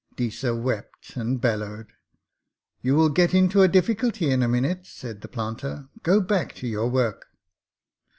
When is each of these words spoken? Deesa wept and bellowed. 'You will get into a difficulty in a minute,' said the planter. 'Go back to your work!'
Deesa 0.15 0.59
wept 0.59 1.15
and 1.15 1.39
bellowed. 1.39 1.93
'You 2.81 2.95
will 2.95 3.09
get 3.09 3.35
into 3.35 3.61
a 3.61 3.67
difficulty 3.67 4.31
in 4.31 4.41
a 4.41 4.47
minute,' 4.47 4.87
said 4.87 5.21
the 5.21 5.27
planter. 5.27 5.89
'Go 6.01 6.19
back 6.19 6.55
to 6.55 6.67
your 6.67 6.89
work!' 6.89 7.27